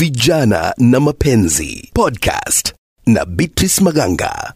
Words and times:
vijana 0.00 0.74
na 0.78 1.00
mapenzi 1.00 1.90
podcast 1.94 2.74
na 3.06 3.24
Beatrice 3.24 3.84
Maganga. 3.84 4.54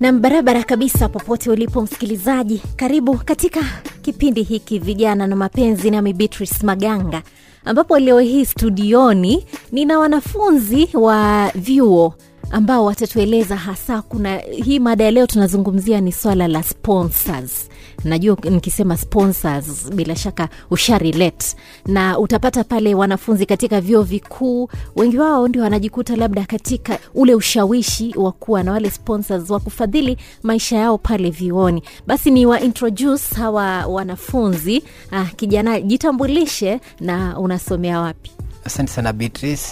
Nam 0.00 0.20
barabara 0.20 0.62
kabisa, 0.64 1.08
popote 1.08 1.50
ulipo 1.50 1.82
msikilizaji, 1.82 2.62
karibu 2.76 3.16
katika 3.18 3.60
kipindi 4.02 4.42
hiki 4.42 4.78
vijana 4.78 5.26
na 5.26 5.36
mapenzi, 5.36 5.90
nami 5.90 6.12
Beatrice 6.12 6.66
Maganga, 6.66 7.22
ambapo 7.64 7.98
leo 7.98 8.18
hii 8.20 8.44
studioni 8.44 9.46
nina 9.72 9.98
wanafunzi 9.98 10.88
wa 10.94 11.50
vyuo 11.54 12.14
ambao 12.50 12.84
watatueleza 12.84 13.56
hasa 13.56 14.02
kuna 14.02 14.36
hii 14.38 14.78
mada 14.78 15.04
ya 15.04 15.10
leo 15.10 15.26
tunazungumzia 15.26 16.00
ni 16.00 16.12
swala 16.12 16.48
la 16.48 16.62
sponsors. 16.62 17.68
Najua 18.04 18.36
nikisema 18.50 18.96
sponsors 18.96 19.90
bila 19.94 20.16
shaka 20.16 20.48
usharelate 20.70 21.56
na 21.86 22.18
utapata 22.18 22.64
pale 22.64 22.94
wanafunzi 22.94 23.46
katika 23.46 23.80
vyuo 23.80 24.02
vikuu 24.02 24.68
wengi 24.96 25.18
wao 25.18 25.48
ndio 25.48 25.62
wanajikuta 25.62 26.16
labda 26.16 26.44
katika 26.44 26.98
ule 27.14 27.34
ushawishi 27.34 28.14
wa 28.16 28.32
kuwa 28.32 28.62
na 28.62 28.72
wale 28.72 28.90
sponsors 28.90 29.50
wa 29.50 29.60
kufadhili 29.60 30.16
maisha 30.42 30.76
yao 30.76 30.98
pale 30.98 31.30
vyuoni. 31.30 31.82
Basi 32.06 32.30
ni 32.30 32.46
wa 32.46 32.60
introduce 32.60 33.34
hawa 33.36 33.86
wanafunzi. 33.86 34.82
Ah, 35.10 35.24
kijana 35.24 35.80
jitambulishe 35.80 36.80
na 37.00 37.38
unasomea 37.38 38.00
wapi? 38.00 38.30
Asante 38.64 38.92
sana 38.92 39.12
Beatrice. 39.12 39.66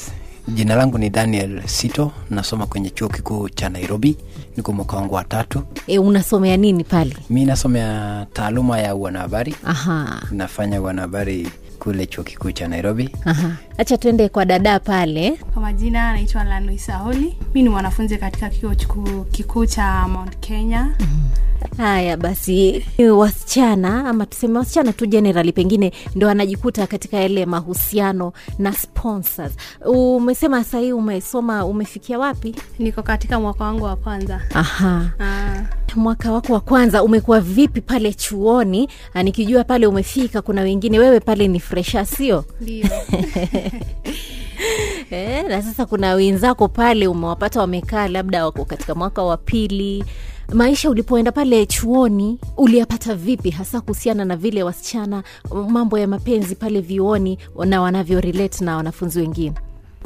Jina 0.54 0.74
langu 0.76 0.98
ni 0.98 1.10
Daniel 1.10 1.62
Sito, 1.66 2.12
nasoma 2.30 2.66
kwenye 2.66 2.90
chuo 2.90 3.08
kikuu 3.08 3.48
cha 3.48 3.68
Nairobi, 3.68 4.16
niko 4.56 4.72
mwaka 4.72 4.96
wangu 4.96 5.14
wa 5.14 5.24
tatu. 5.24 5.62
e, 5.86 5.98
unasomea 5.98 6.56
nini 6.56 6.84
pale? 6.84 7.16
Mi 7.30 7.44
nasomea 7.44 8.26
taaluma 8.32 8.78
ya 8.80 8.94
uanahabari, 8.94 9.54
nafanya 10.30 10.80
uanahabari 10.82 11.48
kule 11.78 12.06
chuo 12.06 12.24
kikuu 12.24 12.52
cha 12.52 12.68
Nairobi. 12.68 13.10
hacha 13.76 13.96
tuende 13.98 14.28
kwa 14.28 14.44
dada 14.44 14.80
pale 14.80 15.30
Kwa 15.52 15.62
majina 15.62 16.10
anaitwa 16.10 16.44
Lanuisa 16.44 16.96
Holi. 16.96 17.36
Mi 17.54 17.62
ni 17.62 17.68
mwanafunzi 17.68 18.18
katika 18.18 18.48
kio 18.48 18.74
kikuu 19.30 19.66
cha 19.66 20.08
Mount 20.08 20.36
Kenya. 20.40 20.94
haya 21.76 22.16
basi 22.16 22.84
wasichana 23.16 24.08
ama 24.08 24.26
tuseme 24.26 24.58
wasichana 24.58 24.92
tu 24.92 25.06
generali, 25.06 25.52
pengine 25.52 25.92
ndo 26.14 26.26
wanajikuta 26.26 26.86
katika 26.86 27.16
yale 27.16 27.46
mahusiano 27.46 28.32
na 28.58 28.72
sponsors 28.72 29.52
umesema 29.86 30.64
sahii 30.64 30.92
umesoma 30.92 31.64
umefikia 31.66 32.18
wapi 32.18 32.54
Niko 32.78 33.02
katika 33.02 33.40
mwaka 33.40 33.64
wangu 33.64 33.84
wa 33.84 33.96
kwanza. 33.96 34.40
aha 34.54 35.10
Ah, 35.20 35.62
mwaka 35.96 36.32
wako 36.32 36.52
wa 36.52 36.60
kwanza 36.60 37.02
umekuwa 37.02 37.40
vipi 37.40 37.80
pale 37.80 38.12
chuoni? 38.14 38.88
Ah, 39.14 39.22
nikijua 39.22 39.64
pale 39.64 39.86
umefika 39.86 40.42
kuna 40.42 40.62
wengine 40.62 40.98
wewe 40.98 41.20
pale 41.20 41.48
ni 41.48 41.60
fresha 41.60 42.06
sio? 42.06 42.44
Ndio. 42.60 42.86
e, 45.10 45.42
na 45.42 45.62
sasa 45.62 45.86
kuna 45.86 46.14
wenzako 46.14 46.68
pale 46.68 47.08
umewapata 47.08 47.60
wamekaa 47.60 48.08
labda 48.08 48.44
wako 48.44 48.64
katika 48.64 48.94
mwaka 48.94 49.22
wa 49.22 49.36
pili. 49.36 50.04
Maisha 50.52 50.90
ulipoenda 50.90 51.32
pale 51.32 51.66
chuoni 51.66 52.38
uliyapata 52.56 53.14
vipi? 53.14 53.50
Hasa 53.50 53.80
kuhusiana 53.80 54.24
na 54.24 54.36
vile 54.36 54.62
wasichana 54.62 55.22
mambo 55.68 55.98
ya 55.98 56.06
mapenzi 56.08 56.54
pale 56.54 56.80
vyuoni 56.80 57.38
na 57.66 57.80
wanavyo 57.80 58.20
relate 58.20 58.64
na 58.64 58.76
wanafunzi 58.76 59.20
wengine 59.20 59.54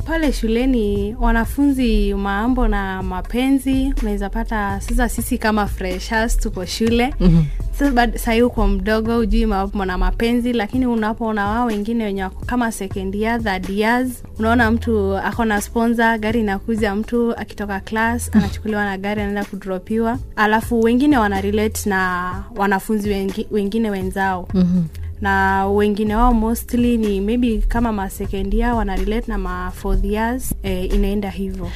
Pale 0.06 0.32
shuleni 0.32 1.16
wanafunzi 1.20 2.14
mambo 2.14 2.68
na 2.68 3.02
mapenzi 3.02 3.94
unaweza 4.02 4.30
pata 4.30 4.80
sasa 4.80 5.08
sisi 5.08 5.38
kama 5.38 5.66
freshers 5.66 6.36
tuko 6.38 6.64
shule. 6.66 7.14
Mm-hmm. 7.20 7.44
Sasa 7.78 8.18
sahii 8.18 8.42
uko 8.42 8.68
mdogo 8.68 9.18
ujui 9.18 9.46
mambo 9.46 9.84
na 9.84 9.98
mapenzi, 9.98 10.52
lakini 10.52 10.86
unapoona 10.86 11.46
wao 11.46 11.66
wengine 11.66 12.04
wenye 12.04 12.22
wako 12.24 12.44
kama 12.46 12.72
second 12.72 13.14
year, 13.14 13.42
third 13.42 13.70
years, 13.70 14.22
unaona 14.38 14.70
mtu 14.70 15.16
ako 15.18 15.44
na 15.44 15.60
sponsor, 15.60 16.18
gari 16.18 16.40
inakuja, 16.40 16.94
mtu 16.94 17.36
akitoka 17.36 17.80
class 17.80 18.30
anachukuliwa 18.36 18.84
na 18.84 18.98
gari 18.98 19.20
anaenda 19.20 19.44
kudropiwa, 19.44 20.18
alafu 20.36 20.80
wengine 20.80 21.18
wana 21.18 21.40
relate 21.40 21.88
na 21.90 22.32
wanafunzi 22.56 23.08
wengi, 23.10 23.46
wengine 23.50 23.90
wenzao. 23.90 24.48
Mm-hmm 24.54 24.84
na 25.22 25.66
wengine 25.66 26.16
wao 26.16 26.34
mostly 26.34 26.96
ni 26.96 27.20
maybe 27.20 27.58
kama 27.68 27.92
ma 27.92 28.10
second 28.10 28.54
year 28.54 28.74
wana 28.74 28.96
na 29.26 29.38
ma 29.38 29.70
fourth 29.70 30.04
years 30.04 30.54
eh, 30.62 30.94
inaenda 30.94 31.30
hivyo 31.30 31.70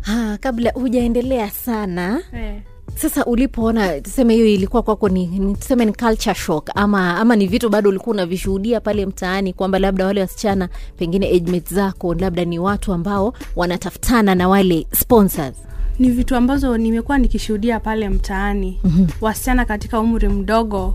ha, 0.00 0.38
kabla 0.40 0.70
hujaendelea 0.74 1.50
sana 1.50 2.22
eh. 2.34 2.60
sasa 2.94 3.24
ulipoona 3.24 4.00
tuseme 4.00 4.34
hiyo 4.34 4.46
ilikuwa 4.46 4.82
kwako 4.82 5.08
ni, 5.08 5.26
ni 5.26 5.54
tuseme 5.54 5.84
ni 5.84 5.92
culture 5.92 6.34
shock 6.34 6.70
ama 6.74 7.16
ama 7.16 7.36
ni 7.36 7.46
vitu 7.46 7.68
bado 7.68 7.88
ulikuwa 7.88 8.14
unavishuhudia 8.14 8.80
pale 8.80 9.06
mtaani 9.06 9.52
kwamba 9.52 9.78
labda 9.78 10.06
wale 10.06 10.20
wasichana 10.20 10.68
pengine 10.96 11.26
age 11.26 11.50
mates 11.52 11.74
zako 11.74 12.14
labda 12.14 12.44
ni 12.44 12.58
watu 12.58 12.92
ambao 12.92 13.34
wanatafutana 13.56 14.34
na 14.34 14.48
wale 14.48 14.86
sponsors 14.94 15.56
ni 15.98 16.10
vitu 16.10 16.36
ambazo 16.36 16.78
nimekuwa 16.78 17.18
nikishuhudia 17.18 17.80
pale 17.80 18.08
mtaani 18.08 18.80
mm-hmm. 18.84 19.06
wasichana 19.20 19.64
katika 19.64 20.00
umri 20.00 20.28
mdogo 20.28 20.94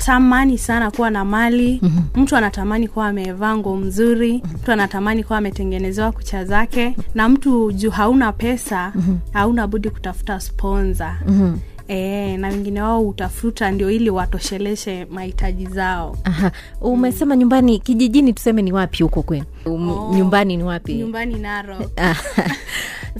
wanatamani 0.00 0.58
sana 0.58 0.90
kuwa 0.90 1.10
na 1.10 1.24
mali 1.24 1.78
mm-hmm. 1.82 2.22
mtu 2.22 2.36
anatamani 2.36 2.88
kuwa 2.88 3.08
amevaa 3.08 3.56
nguo 3.56 3.76
mzuri 3.76 4.32
mm-hmm. 4.32 4.52
mtu 4.62 4.72
anatamani 4.72 5.24
kuwa 5.24 5.38
ametengenezewa 5.38 6.12
kucha 6.12 6.44
zake 6.44 6.96
na 7.14 7.28
mtu 7.28 7.72
juu 7.72 7.90
hauna 7.90 8.32
pesa 8.32 8.92
mm-hmm. 8.94 9.18
hauna 9.32 9.66
budi 9.66 9.90
kutafuta 9.90 10.40
sponsa 10.40 11.16
mm-hmm. 11.26 11.58
E, 11.92 12.36
na 12.36 12.48
wengine 12.48 12.82
wao 12.82 13.08
utafuta 13.08 13.70
ndio 13.70 13.90
ili 13.90 14.10
watosheleshe 14.10 15.04
mahitaji 15.10 15.66
zao. 15.66 16.16
Aha. 16.24 16.50
umesema 16.80 17.36
nyumbani 17.36 17.78
kijijini 17.78 18.32
tuseme 18.32 18.62
ni 18.62 18.72
wapi 18.72 19.02
huko 19.02 19.22
kwenu? 19.22 19.44
Um, 19.66 19.88
Oh. 19.90 20.14
nyumbani 20.14 20.56
ni 20.56 20.62
wapi? 20.62 20.94
nyumbani 20.94 21.34
naro 21.38 21.76
Ah, 21.96 22.14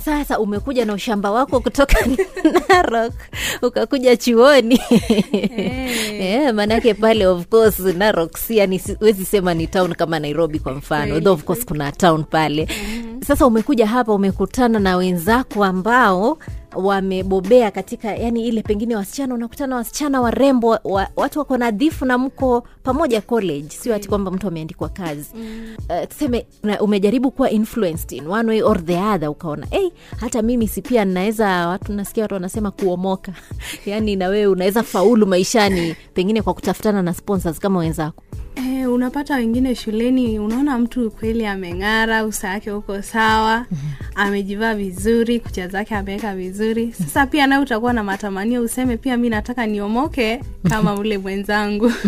sasa 0.05 0.39
umekuja 0.39 0.85
na 0.85 0.93
ushamba 0.95 1.31
wako 1.31 1.61
kutoka 1.61 1.97
narok 2.69 3.13
ukakuja 3.63 4.17
chuoni. 4.17 4.81
Eh, 5.33 6.55
maanake 6.55 6.95
pale 6.95 7.27
of 7.27 7.47
course 7.47 7.79
narok 7.81 8.37
si 8.37 8.57
yani 8.57 8.81
wezi 9.01 9.25
sema 9.25 9.55
ni 9.55 9.67
town 9.67 9.95
kama 9.95 10.19
nairobi 10.19 10.59
kwa 10.59 10.75
mfano 10.75 11.15
hey. 11.15 11.23
though 11.23 11.35
of 11.35 11.45
course 11.45 11.65
kuna 11.65 11.93
town 11.93 12.25
pale. 12.25 12.69
Sasa 13.27 13.47
umekuja 13.47 13.87
hapa 13.87 14.13
umekutana 14.15 14.79
na 14.79 14.97
wenzako 14.97 15.65
ambao 15.65 16.39
wamebobea 16.75 17.71
katika 17.71 18.15
yani 18.17 18.47
ile 18.49 18.63
pengine 18.63 18.97
wasichana 18.97 19.35
unakutana 19.35 19.77
wasichana 19.77 20.21
warembo 20.21 20.79
wa, 20.85 21.09
watu 21.17 21.39
wako 21.39 21.57
nadhifu 21.57 22.05
na 22.05 22.19
mko 22.19 22.65
pamoja 22.83 23.21
college. 23.21 23.69
Sio 23.69 23.93
hati 23.93 24.09
kwamba 24.09 24.31
mtu 24.31 24.49
ameandikwa 24.49 24.89
kazi. 24.89 25.31
Mm. 25.35 25.77
uh, 25.91 26.09
tuseme 26.09 26.47
umejaribu 26.81 27.31
kuwa 27.31 27.51
influenced 27.51 28.13
in 28.13 28.27
one 28.27 28.49
way 28.49 28.63
or 28.63 28.85
the 28.85 28.97
other 28.99 29.29
ukaona 29.29 29.67
hey, 29.71 29.89
hata 30.17 30.43
mimi 30.43 30.69
si 30.69 30.83
pia 30.83 31.05
naweza 31.05 31.69
watu 31.69 31.93
nasikia 31.93 32.25
watu 32.25 32.35
wanasema 32.35 32.71
kuomoka. 32.71 33.33
Yani 33.87 34.17
na 34.17 34.29
wewe 34.29 34.47
unaweza 34.47 34.83
faulu 34.83 35.27
maishani 35.27 35.97
pengine 36.15 36.43
kwa 36.43 36.55
kutafutana 36.55 37.03
na 37.03 37.15
sponsors 37.15 37.59
kama 37.59 37.79
wenzako. 37.79 38.23
E, 38.57 38.87
unapata 38.87 39.35
wengine 39.37 39.75
shuleni 39.75 40.39
unaona 40.39 40.79
mtu 40.79 41.11
kweli 41.11 41.47
ameng'ara 41.47 42.25
uso 42.25 42.47
wake 42.47 42.71
uko 42.73 43.03
sawa 43.03 43.67
amejivaa 44.21 44.75
vizuri 44.75 45.41
kucha 45.41 45.69
zake 45.69 45.95
ameweka 45.95 46.35
vizuri. 46.35 46.93
Sasa 46.93 47.27
pia 47.27 47.47
nawe 47.47 47.63
utakuwa 47.63 47.93
na 47.93 48.05
matamanio 48.05 48.63
useme 48.63 48.97
pia 48.97 49.17
mi 49.17 49.29
nataka 49.29 49.67
niomoke 49.67 50.41
kama 50.69 50.95
ule 50.95 51.19
mwenzangu. 51.19 51.93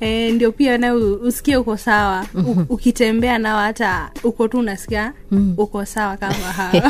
E, 0.00 0.30
ndio 0.32 0.52
pia 0.52 0.78
nawe 0.78 1.02
usikie 1.02 1.56
uko 1.56 1.76
sawa. 1.76 2.26
U, 2.34 2.56
ukitembea 2.74 3.38
nao 3.38 3.58
hata 3.58 4.10
uko 4.24 4.48
tu 4.48 4.58
unasikia 4.58 5.12
uko 5.56 5.84
sawa 5.84 6.16
kama 6.16 6.34
hawa. 6.56 6.82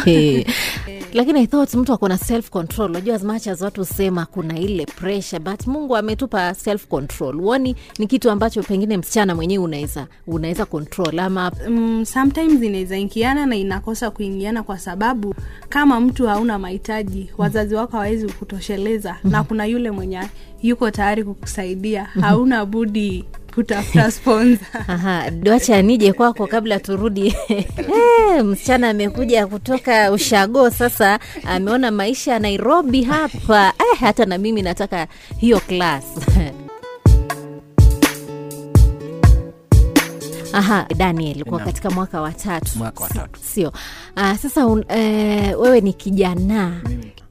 Lakini 1.13 1.41
i 1.41 1.47
thought 1.47 1.75
mtu 1.75 1.93
akona 1.93 2.19
self 2.19 2.51
control 2.51 2.91
unajua 2.91 3.15
as 3.17 3.23
much 3.25 3.47
as 3.47 3.61
watu 3.61 3.81
husema 3.81 4.27
kuna 4.27 4.59
ile 4.59 4.87
pressure 4.87 5.39
but 5.41 5.67
mungu 5.67 5.97
ametupa 5.97 6.55
self 6.55 6.87
control 6.87 7.41
uoni 7.41 7.77
ni 7.99 8.07
kitu 8.07 8.31
ambacho 8.31 8.63
pengine 8.63 8.97
msichana 8.97 9.35
mwenyewe 9.35 9.65
unaweza 9.65 10.07
unaweza 10.27 10.65
control 10.67 11.19
ama 11.19 11.53
mm, 11.69 12.05
sometimes 12.05 12.63
inaweza 12.63 12.97
ingiana 12.99 13.47
na 13.47 13.57
inakosa 13.57 14.11
kuingiana 14.23 14.63
kwa 14.63 14.79
sababu 14.79 15.35
kama 15.69 16.01
mtu 16.01 16.27
hauna 16.27 16.59
mahitaji 16.59 17.31
wazazi 17.39 17.75
wako 17.75 17.93
hawawezi 17.93 18.29
kutosheleza 18.29 19.17
na 19.25 19.43
kuna 19.45 19.67
yule 19.67 19.91
mwenye 19.91 20.21
yuko 20.63 20.91
tayari 20.91 21.25
kukusaidia 21.25 22.05
hauna 22.05 22.67
budi 22.67 23.25
kutafuta 23.55 24.11
sponsa 24.17 24.67
Aha, 24.89 25.31
wacha 25.51 25.83
nije 25.83 26.13
kwako 26.13 26.47
kabla 26.47 26.81
turudi. 26.81 27.35
Eh, 28.35 28.45
msichana 28.45 28.91
amekuja 28.91 29.47
kutoka 29.47 30.13
ushago, 30.13 30.71
sasa 30.71 31.19
ameona 31.47 31.91
maisha 31.91 32.33
ya 32.33 32.39
Nairobi 32.39 33.03
hapa. 33.03 33.73
Eh, 33.79 33.99
hata 34.01 34.25
na 34.25 34.39
mimi 34.39 34.63
nataka 34.63 35.07
hiyo 35.39 35.61
class. 35.61 36.05
Aha, 40.53 40.87
Daniel 40.97 41.45
kwa 41.45 41.59
katika 41.61 41.91
mwaka 41.91 42.21
wa 42.21 42.33
tatu 42.33 42.79
Mwaka 42.79 43.05
wa 43.05 43.09
tatu. 43.11 43.41
sio? 43.45 43.73
Ah, 44.17 44.37
sasa 44.39 44.67
un, 44.67 44.85
e, 44.89 45.55
wewe 45.55 45.81
ni 45.81 45.93
kijana 45.93 46.81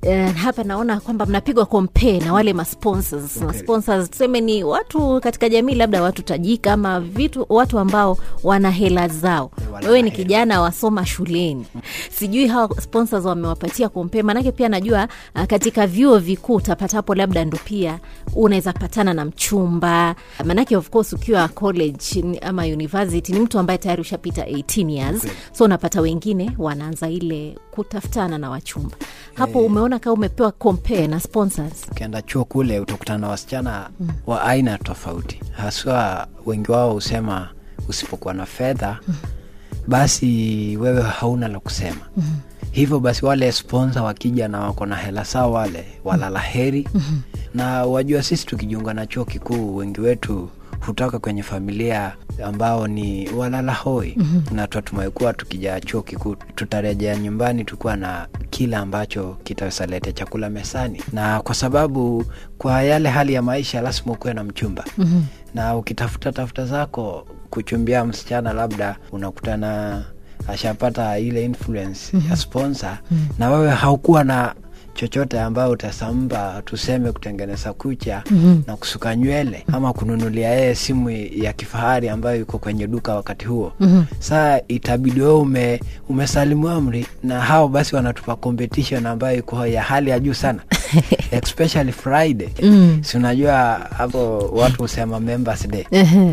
Uh, 0.07 0.31
hapa 0.35 0.63
naona 0.63 0.99
kwamba 0.99 1.25
mnapigwa 1.25 1.65
kompe 1.65 2.19
na 2.19 2.33
wale 2.33 2.53
masponsors 2.53 3.35
okay. 3.37 3.47
masponsors 3.47 4.09
tuseme 4.09 4.41
ni 4.41 4.63
watu 4.63 5.19
katika 5.21 5.49
jamii 5.49 5.75
labda 5.75 6.01
watu 6.01 6.21
tajika 6.23 6.73
ama 6.73 6.99
vitu 6.99 7.45
watu 7.49 7.79
ambao 7.79 8.17
wana 8.43 8.71
hela 8.71 9.07
zao. 9.07 9.51
Wala 9.73 9.87
wewe 9.87 10.01
ni 10.01 10.11
kijana 10.11 10.61
wasoma 10.61 11.05
shuleni. 11.05 11.65
Sijui 12.11 12.47
hawa 12.47 12.81
sponsors 12.81 13.25
wamewapatia 13.25 13.89
kompe 13.89 14.23
maanake 14.23 14.51
pia 14.51 14.69
najua 14.69 15.07
uh, 15.35 15.43
katika 15.43 15.87
vyuo 15.87 16.17
vikuu 16.19 16.55
utapatapo 16.55 17.15
labda 17.15 17.45
ndo 17.45 17.57
pia 17.65 17.99
unaweza 18.35 18.73
patana 18.73 19.13
na 19.13 19.25
mchumba. 19.25 20.15
Manake 20.45 20.77
of 20.77 20.89
course 20.89 21.13
ukiwa 21.13 21.47
college 21.47 22.39
ama 22.41 22.63
university 22.63 23.33
ni 23.33 23.39
mtu 23.39 23.59
ambaye 23.59 23.77
tayari 23.77 24.01
ushapita 24.01 24.43
18 24.45 24.89
years. 24.91 25.17
Okay. 25.17 25.31
so 25.51 25.63
unapata 25.63 26.01
wengine 26.01 26.51
wanaanza 26.57 27.09
ile 27.09 27.57
kutafutana 27.71 28.37
na 28.37 28.49
wachumba 28.49 28.97
hapo 29.33 29.59
umeona 29.59 29.99
kaa 29.99 30.11
umepewa 30.11 30.51
compare 30.51 31.07
na 31.07 31.19
sponsors 31.19 31.85
ukienda 31.91 32.21
chuo 32.21 32.45
kule 32.45 32.79
utakutana 32.79 33.19
na 33.19 33.27
wasichana 33.27 33.89
mm. 33.99 34.09
wa 34.27 34.43
aina 34.43 34.77
tofauti 34.77 35.39
haswa 35.51 36.27
wengi 36.45 36.71
wao 36.71 36.93
husema 36.93 37.49
usipokuwa 37.89 38.33
na 38.33 38.45
fedha 38.45 38.99
mm. 39.07 39.15
basi 39.87 40.27
wewe 40.77 41.01
hauna 41.01 41.47
la 41.47 41.59
kusema 41.59 42.01
mm. 42.17 42.23
hivyo 42.71 42.99
basi 42.99 43.25
wale 43.25 43.51
sponsor 43.51 44.03
wakija 44.03 44.47
na 44.47 44.59
wako 44.59 44.85
na 44.85 44.95
hela 44.95 45.25
saa 45.25 45.47
wale 45.47 45.85
walala 46.03 46.39
heri 46.39 46.87
mm-hmm. 46.93 47.21
na 47.53 47.85
wajua 47.85 48.23
sisi 48.23 48.45
tukijiunga 48.45 48.93
na 48.93 49.05
chuo 49.07 49.25
kikuu 49.25 49.75
wengi 49.75 50.01
wetu 50.01 50.49
hutoka 50.85 51.19
kwenye 51.19 51.43
familia 51.43 52.15
ambao 52.45 52.87
ni 52.87 53.29
walala 53.29 53.73
hoi 53.73 54.13
mm-hmm. 54.17 54.55
na 54.57 54.67
twatumai 54.67 55.09
kuwa 55.09 55.33
tukija 55.33 55.79
chuo 55.79 56.01
kikuu 56.01 56.35
tutarejea 56.35 57.15
nyumbani 57.17 57.63
tukuwa 57.65 57.95
na 57.95 58.27
kile 58.49 58.75
ambacho 58.75 59.37
kitasalete 59.43 60.13
chakula 60.13 60.49
mesani 60.49 61.01
na 61.13 61.41
kwa 61.41 61.55
sababu 61.55 62.25
kwa 62.57 62.83
yale 62.83 63.09
hali 63.09 63.33
ya 63.33 63.41
maisha 63.41 63.81
lazima 63.81 64.13
ukuwe 64.13 64.33
na 64.33 64.43
mchumba 64.43 64.85
mm-hmm. 64.97 65.25
na 65.55 65.75
ukitafuta 65.77 66.31
tafuta 66.31 66.65
zako 66.65 67.27
kuchumbia 67.49 68.05
msichana 68.05 68.53
labda 68.53 68.95
unakutana 69.11 70.03
ashapata 70.47 71.19
ile 71.19 71.45
influence 71.45 71.99
mm-hmm. 72.13 72.29
ya 72.31 72.35
sponsor 72.37 72.97
mm-hmm. 73.11 73.27
na 73.39 73.49
wewe 73.49 73.69
haukuwa 73.69 74.23
na 74.23 74.55
chochote 74.93 75.39
ambayo 75.41 75.71
utasamba 75.71 76.61
tuseme 76.65 77.11
kutengeneza 77.11 77.73
kucha 77.73 78.23
mm-hmm. 78.31 78.63
na 78.67 78.75
kusuka 78.77 79.15
nywele 79.15 79.63
ama 79.73 79.93
kununulia 79.93 80.49
yeye 80.49 80.75
simu 80.75 81.09
ya 81.35 81.53
kifahari 81.53 82.09
ambayo 82.09 82.41
iko 82.41 82.57
kwenye 82.57 82.87
duka 82.87 83.15
wakati 83.15 83.45
huo 83.45 83.73
mm-hmm. 83.79 84.05
saa 84.19 84.59
itabidi 84.67 85.21
wewe 85.21 85.33
ume, 85.33 85.79
umesalimu 86.09 86.69
amri 86.69 87.05
na 87.23 87.41
hao 87.41 87.67
basi 87.67 87.95
wanatupa 87.95 88.35
competition 88.35 89.05
ambayo 89.05 89.37
iko 89.37 89.67
ya 89.67 89.81
hali 89.83 90.09
ya 90.09 90.19
juu 90.19 90.33
sana 90.33 90.59
especially 91.31 91.91
friday 91.91 92.49
mm. 92.63 92.99
si 93.03 93.17
unajua 93.17 93.53
hapo 93.97 94.37
watu 94.53 94.81
husema 94.81 95.19
members 95.19 95.67
day 95.67 95.85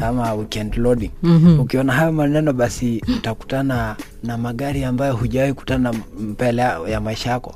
ama 0.02 0.34
weekend 0.34 0.76
loading 0.76 1.10
mm-hmm. 1.22 1.60
ukiona 1.60 1.92
hayo 1.92 2.12
maneno 2.12 2.52
basi 2.52 3.02
utakutana 3.16 3.96
na 4.22 4.38
magari 4.38 4.84
ambayo 4.84 5.16
hujawahi 5.16 5.52
kutana 5.52 5.94
mbele 6.18 6.62
ya 6.62 7.00
maisha 7.00 7.30
yako. 7.30 7.54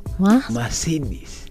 Mercedes 0.51 1.47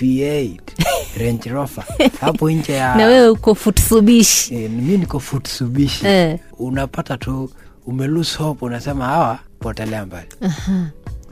v8 0.00 0.58
range 1.20 1.50
rover. 1.50 1.84
Hapo 2.20 2.50
nje 2.50 2.72
ya 2.72 2.94
na 2.94 3.06
wewe 3.06 3.28
uko 3.28 3.54
futsubishi. 3.54 4.54
E, 4.54 4.68
mi 4.68 4.98
niko 4.98 5.20
futsubishi. 5.20 6.06
Eh. 6.06 6.38
unapata 6.58 7.16
tu 7.16 7.50
umelose 7.86 8.38
hope 8.38 8.64
unasema 8.64 9.04
hawa 9.04 9.38
potelea 9.60 10.06
mbali. 10.06 10.28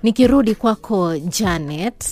Nikirudi 0.03 0.55
kwako 0.55 1.19
janet 1.19 2.05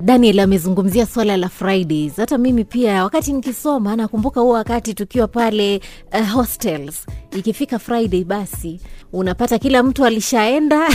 daniel 0.00 0.40
amezungumzia 0.40 1.06
swala 1.06 1.36
la 1.36 1.48
fridays. 1.48 2.16
Hata 2.16 2.38
mimi 2.38 2.64
pia 2.64 3.04
wakati 3.04 3.32
nikisoma 3.32 3.96
nakumbuka 3.96 4.40
huo 4.40 4.52
wakati 4.52 4.94
tukiwa 4.94 5.28
pale 5.28 5.80
uh, 6.20 6.30
hostels. 6.30 7.06
Ikifika 7.38 7.78
friday 7.78 8.24
basi 8.24 8.80
unapata 9.12 9.58
kila 9.58 9.82
mtu 9.82 10.04
alishaenda. 10.04 10.88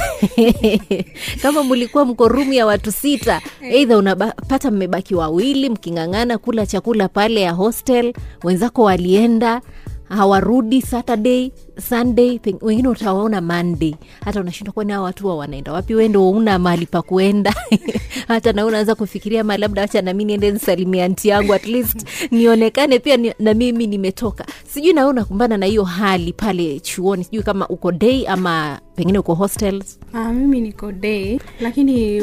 Kama 1.42 1.64
mlikuwa 1.64 2.06
mko 2.06 2.28
rumu 2.28 2.54
ya 2.54 2.66
watu 2.66 2.92
sita 2.92 3.42
eidha 3.62 3.98
unapata 3.98 4.72
mmebaki 4.72 5.16
wawili 5.16 5.70
mking'ang'ana 5.70 6.38
kula 6.38 6.66
chakula 6.66 7.08
pale 7.08 7.42
ya 7.42 7.52
hostel 7.52 8.14
wenzako 8.44 8.84
walienda 8.84 9.62
hawarudi 10.10 10.82
saturday 10.82 11.52
sunday 11.90 12.40
wengine 12.62 12.88
utawaona 12.88 13.42
monday. 13.42 13.96
Hata 14.26 14.42
unashindwa 14.42 14.74
kwani 14.74 14.92
hawa 14.92 15.06
watu 15.06 15.28
wa 15.28 15.36
wanaenda 15.38 15.74
wapi? 15.74 15.96
Wendo 15.96 16.30
una 16.30 16.60
mahali 16.60 16.86
pa 16.86 17.02
kuenda. 17.02 17.54
Hata 18.28 18.54
na 18.54 18.66
unaanza 18.66 18.96
kufikiria 18.96 19.44
ma 19.44 19.58
labda 19.58 19.82
wacha 19.82 20.02
nami 20.02 20.26
niende 20.26 20.52
nisalimia 20.52 21.06
anti 21.06 21.28
yangu 21.30 21.54
at 21.54 21.66
least 21.66 22.08
nionekane 22.32 23.00
pia 23.00 23.18
ni, 23.18 23.34
na 23.40 23.54
mimi 23.54 23.88
nimetoka. 23.88 24.46
Sijui 24.68 24.94
nawe 24.94 25.10
unakumbana 25.10 25.58
na 25.58 25.66
hiyo 25.66 25.84
hali 25.84 26.34
pale 26.34 26.80
chuoni 26.80 27.24
sijui 27.24 27.44
kama 27.44 27.68
uko 27.68 27.92
day 27.92 28.28
ama 28.28 28.80
pengine 28.96 29.20
uko 29.20 29.34
hostels? 29.36 30.00
Ah, 30.14 30.34
mimi 30.34 30.62
niko 30.62 30.92
day 30.92 31.40
lakini 31.62 32.22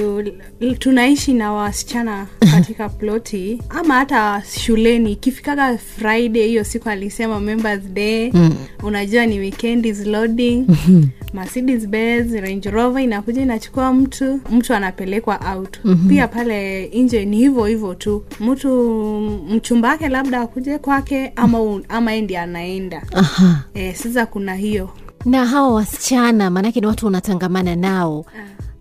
tunaishi 0.79 1.33
na 1.33 1.53
wasichana 1.53 2.27
katika 2.51 2.89
ploti. 2.99 3.63
Ama 3.69 3.95
hata 3.95 4.43
shuleni 4.61 5.13
ikifikaga 5.13 5.79
friday 5.79 6.47
hiyo 6.49 6.65
siku 6.65 6.89
alisema 6.89 7.41
members 7.41 7.83
day 7.85 8.31
mm. 8.33 8.57
unajua 8.83 9.27
ni 9.27 9.39
weekend 9.41 9.87
is 9.87 10.07
loading. 10.07 10.67
Mercedes 11.35 11.87
benz 11.89 12.33
range 12.33 12.71
rover 12.71 13.03
inakuja 13.03 13.43
inachukua 13.43 13.93
mtu 13.93 14.41
mtu 14.53 14.75
anapelekwa 14.75 15.41
out. 15.57 15.79
Mm-hmm. 15.85 16.09
pia 16.09 16.29
pale 16.29 16.87
nje 16.87 17.25
ni 17.25 17.37
hivyo 17.37 17.65
hivyo 17.65 17.95
tu. 17.95 18.25
Mtu 18.41 18.71
mchumba 19.51 19.89
wake 19.89 20.09
labda 20.09 20.41
akuje 20.41 20.79
kwake 20.79 21.33
ama, 21.37 21.81
ama 21.89 22.15
endi 22.15 22.37
anaenda. 22.37 23.03
Aha. 23.15 23.65
e, 23.75 23.95
sasa 23.95 24.27
kuna 24.27 24.55
hiyo. 24.55 24.91
Na 25.25 25.47
hawa 25.47 25.75
wasichana 25.75 26.51
maanake 26.51 26.81
ni 26.81 26.87
watu 26.87 27.07
unatangamana 27.07 27.77
nao. 27.77 28.27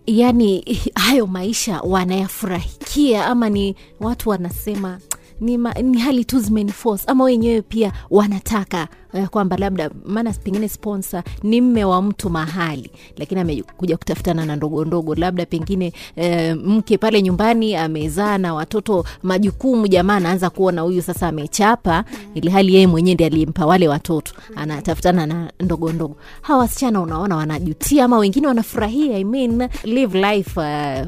Yaani 0.06 0.78
hayo 0.94 1.26
maisha 1.26 1.80
wanayafurahikia 1.80 3.26
ama 3.26 3.48
ni 3.48 3.76
watu 4.00 4.28
wanasema 4.30 4.98
ni, 5.40 5.58
ma, 5.58 5.72
ni 5.72 5.98
hali 5.98 6.24
tu 6.24 6.38
zimeniforce 6.40 7.04
ama 7.06 7.24
wenyewe 7.24 7.62
pia 7.62 7.92
wanataka 8.10 8.88
eh, 9.12 9.28
kwamba 9.28 9.56
labda 9.56 9.90
maana 10.06 10.32
pengine 10.32 10.68
sponsor 10.68 11.22
ni 11.42 11.60
mme 11.60 11.84
wa 11.84 12.02
mtu 12.02 12.30
mahali 12.30 12.90
lakini 13.16 13.40
amekuja 13.40 13.96
kutafutana 13.96 14.46
na 14.46 14.56
ndogo 14.56 14.84
ndogo. 14.84 15.14
Labda 15.14 15.46
pengine 15.46 15.92
eh, 16.16 16.56
mke 16.64 16.98
pale 16.98 17.22
nyumbani 17.22 17.76
amezaa 17.76 18.38
na 18.38 18.54
watoto 18.54 19.04
majukumu 19.22 19.88
jamaa 19.88 20.16
anaanza 20.16 20.50
kuona 20.50 20.82
huyu 20.82 21.02
sasa 21.02 21.28
amechapa 21.28 22.04
ili 22.34 22.50
hali 22.50 22.74
yeye 22.74 22.86
mwenyewe 22.86 23.14
ndi 23.14 23.24
aliyempa 23.24 23.66
wale 23.66 23.88
watoto 23.88 24.32
anatafutana 24.56 25.26
na 25.26 25.52
ndogo 25.60 25.92
ndogo. 25.92 26.16
Hawa 26.42 26.58
wasichana 26.58 27.00
unaona 27.00 27.36
wanajutia 27.36 28.04
ama 28.04 28.18
wengine 28.18 28.46
wanafurahia 28.46 29.16
I 29.16 29.24
mean, 29.24 29.68
live 29.84 30.20
life 30.32 30.60
uh, 30.60 31.06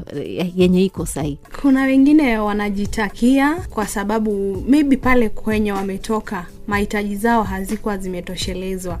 yenye 0.59 0.85
iko 0.85 1.05
sahii 1.05 1.37
kuna 1.61 1.83
wengine 1.83 2.37
wanajitakia 2.37 3.55
kwa 3.69 3.87
sababu 4.23 4.63
maybe 4.69 4.97
pale 4.97 5.29
kwenye 5.29 5.71
wametoka 5.71 6.45
mahitaji 6.67 7.15
zao 7.15 7.43
hazikuwa 7.43 7.97
zimetoshelezwa. 7.97 8.99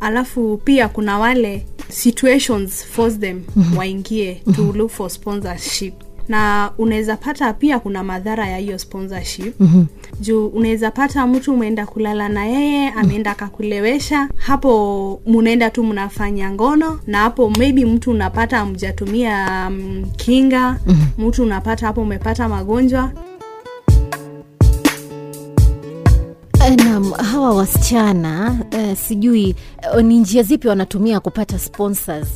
Alafu 0.00 0.60
pia 0.64 0.88
kuna 0.88 1.18
wale 1.18 1.66
situations 1.88 2.84
force 2.84 3.16
them 3.18 3.42
waingie 3.76 4.42
to 4.56 4.72
look 4.72 4.90
for 4.90 5.10
sponsorship. 5.10 5.94
Na 6.28 6.70
unaweza 6.78 7.16
pata 7.16 7.52
pia 7.52 7.78
kuna 7.78 8.04
madhara 8.04 8.48
ya 8.48 8.58
hiyo 8.58 8.78
sponsorship. 8.78 9.60
Mm-hmm. 9.60 9.86
juu 10.20 10.46
unaweza 10.46 10.90
pata 10.90 11.26
mtu 11.26 11.54
umeenda 11.54 11.86
kulala 11.86 12.28
na 12.28 12.46
yeye 12.46 12.88
ameenda 12.90 13.30
akakulewesha 13.30 14.28
hapo 14.36 15.20
munaenda 15.26 15.70
tu 15.70 15.84
mnafanya 15.84 16.50
ngono 16.50 17.00
na 17.06 17.18
hapo 17.18 17.50
maybe 17.50 17.84
mtu 17.84 18.10
unapata 18.10 18.64
mjatumia 18.66 19.64
um, 19.68 20.04
kinga 20.16 20.78
mm-hmm. 20.86 21.26
mtu 21.28 21.42
unapata 21.42 21.86
hapo 21.86 22.02
umepata 22.02 22.48
magonjwa 22.48 23.10
hawa 27.16 27.54
wasichana 27.54 28.58
uh, 28.72 28.98
sijui 28.98 29.54
uh, 29.94 30.00
ni 30.02 30.18
njia 30.18 30.42
zipi 30.42 30.68
wanatumia 30.68 31.20
kupata 31.20 31.58
sponsors? 31.58 32.28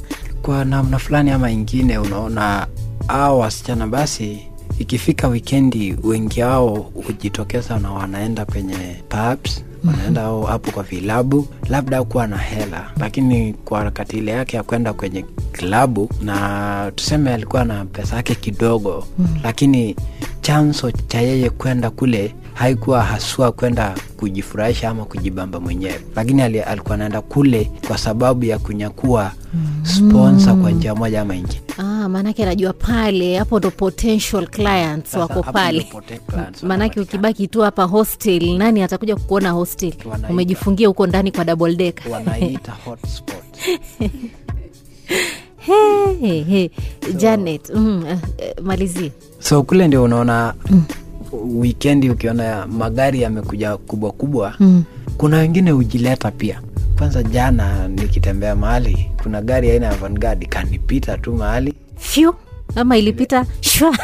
Kwa 0.43 0.65
namna 0.65 0.99
fulani 0.99 1.31
ama 1.31 1.51
ingine 1.51 1.99
unaona 1.99 2.67
hawa 3.09 3.39
wasichana 3.39 3.87
basi 3.87 4.43
ikifika 4.79 5.29
wikendi 5.29 5.97
wengi 6.05 6.43
wao 6.43 6.69
hujitokeza 7.07 7.79
na 7.79 7.91
wanaenda 7.93 8.45
kwenye 8.45 9.03
pubs 9.09 9.65
wanaenda 9.87 10.23
au 10.25 10.43
hapo 10.43 10.71
kwa 10.71 10.83
vilabu 10.83 11.47
labda 11.69 12.05
kuwa 12.05 12.27
na 12.27 12.37
hela. 12.39 12.91
Lakini 13.01 13.53
kwa 13.53 13.79
harakati 13.79 14.19
ile 14.19 14.31
yake 14.33 14.57
ya 14.57 14.63
kwenda 14.63 14.93
kwenye 14.93 15.23
klabu 15.53 16.11
na 16.23 16.93
tuseme 16.97 17.35
alikuwa 17.35 17.65
na 17.65 17.85
pesa 17.85 18.17
yake 18.17 18.35
kidogo 18.35 19.05
mm. 19.19 19.27
lakini 19.45 19.97
chanzo 20.41 20.91
cha 20.91 21.21
yeye 21.21 21.51
kwenda 21.51 21.91
kule 21.91 22.35
haikuwa 22.55 23.03
haswa 23.03 23.53
kwenda 23.53 23.95
kujifurahisha 24.17 24.91
ama 24.91 25.05
kujibamba 25.05 25.61
mwenyewe 25.61 26.01
lakini 26.17 26.43
alikuwa 26.43 26.95
anaenda 26.95 27.21
kule 27.21 27.71
kwa 27.89 27.99
sababu 27.99 28.45
ya 28.45 28.59
kunyakua 28.59 29.33
sponsor 29.83 30.57
kwa 30.57 30.71
njia 30.71 30.95
moja 30.95 31.21
ama 31.21 31.35
ingine 31.37 31.63
Ah, 31.79 32.09
maanake 32.09 32.43
anajua 32.43 32.73
pale 32.73 33.39
hapo 33.39 33.59
ndo 33.59 33.71
potential 33.71 34.47
clients 34.47 35.15
wako 35.15 35.43
pale. 35.43 35.87
maanake 36.63 37.01
ukibaki 37.01 37.49
tu 37.49 37.61
hapa 37.61 37.85
hostel 37.85 38.57
nani 38.59 38.83
atakuja 38.83 39.17
kukuona 39.17 39.51
hostel? 39.51 39.93
Wanaita. 40.05 40.29
umejifungia 40.33 40.89
huko 40.89 41.07
ndani 41.07 41.33
kwa 41.33 41.45
double 41.45 41.75
decker. 41.77 42.13
Wanaita 42.13 42.73
hotspot. 42.85 43.37
Hey, 45.59 46.15
hey, 46.21 46.43
hey. 46.43 46.69
So, 47.07 47.13
janet 47.13 47.71
mm, 47.75 48.05
uh, 48.05 48.65
malizie. 48.65 49.13
So 49.39 49.63
kule 49.63 49.89
ndio 49.89 50.03
unaona 50.05 50.55
wikendi 51.33 52.11
ukiona 52.11 52.67
magari 52.67 53.23
yamekuja 53.23 53.77
kubwa 53.77 54.13
kubwa 54.13 54.55
Mm. 54.61 54.85
kuna 55.17 55.37
wengine 55.37 55.71
hujileta 55.71 56.31
pia. 56.31 56.61
Kwanza 56.99 57.23
jana 57.23 57.89
nikitembea 57.89 58.57
mahali 58.57 59.11
kuna 59.23 59.43
gari 59.43 59.71
aina 59.71 59.87
ya 59.87 59.95
Vanguard 59.95 60.49
kanipita 60.49 61.19
tu 61.19 61.33
mahali. 61.35 61.75
Fyu 61.97 62.35
ama 62.77 62.99
ilipita? 62.99 63.47
Shwa 63.61 63.99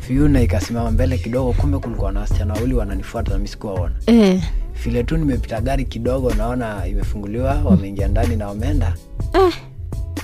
fyu 0.00 0.28
na 0.32 0.40
ikasimama 0.42 0.90
mbele 0.90 1.18
kidogo 1.18 1.52
kumbe 1.52 1.78
kulikuwa 1.78 2.12
na 2.12 2.20
wasichana 2.20 2.54
wawili 2.54 2.74
wananifuata 2.74 3.32
nami 3.32 3.48
sikuwaona. 3.48 3.94
Eh, 4.06 4.42
vile 4.84 5.02
tu 5.02 5.16
nimepita 5.16 5.60
gari 5.60 5.84
kidogo 5.84 6.34
naona 6.34 6.86
imefunguliwa 6.86 7.54
wameingia 7.64 8.08
ndani 8.08 8.36
na 8.36 8.48
wameenda. 8.48 8.94
Eh, 9.32 9.52